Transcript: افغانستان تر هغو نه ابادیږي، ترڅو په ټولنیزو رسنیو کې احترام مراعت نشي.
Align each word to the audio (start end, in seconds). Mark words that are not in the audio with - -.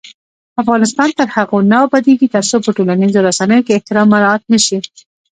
افغانستان 0.61 1.09
تر 1.17 1.27
هغو 1.35 1.57
نه 1.71 1.77
ابادیږي، 1.87 2.27
ترڅو 2.35 2.57
په 2.65 2.69
ټولنیزو 2.77 3.25
رسنیو 3.27 3.65
کې 3.65 3.73
احترام 3.75 4.07
مراعت 4.13 4.41
نشي. 4.51 4.77